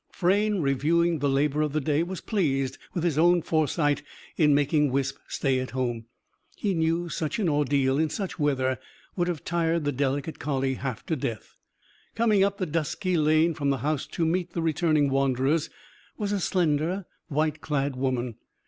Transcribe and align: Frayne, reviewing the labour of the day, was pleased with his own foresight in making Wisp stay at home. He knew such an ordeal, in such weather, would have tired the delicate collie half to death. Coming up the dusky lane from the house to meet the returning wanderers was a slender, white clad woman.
Frayne, 0.11 0.61
reviewing 0.63 1.19
the 1.19 1.29
labour 1.29 1.61
of 1.61 1.73
the 1.73 1.79
day, 1.79 2.01
was 2.01 2.21
pleased 2.21 2.79
with 2.95 3.03
his 3.03 3.19
own 3.19 3.43
foresight 3.43 4.01
in 4.35 4.55
making 4.55 4.89
Wisp 4.91 5.19
stay 5.27 5.59
at 5.59 5.69
home. 5.77 6.05
He 6.55 6.73
knew 6.73 7.07
such 7.07 7.37
an 7.37 7.47
ordeal, 7.47 7.99
in 7.99 8.09
such 8.09 8.39
weather, 8.39 8.79
would 9.15 9.27
have 9.27 9.43
tired 9.43 9.83
the 9.83 9.91
delicate 9.91 10.39
collie 10.39 10.73
half 10.73 11.05
to 11.05 11.15
death. 11.15 11.55
Coming 12.15 12.43
up 12.43 12.57
the 12.57 12.65
dusky 12.65 13.15
lane 13.15 13.53
from 13.53 13.69
the 13.69 13.77
house 13.85 14.07
to 14.07 14.25
meet 14.25 14.53
the 14.53 14.61
returning 14.63 15.07
wanderers 15.07 15.69
was 16.17 16.31
a 16.31 16.39
slender, 16.39 17.05
white 17.27 17.61
clad 17.61 17.95
woman. 17.95 18.37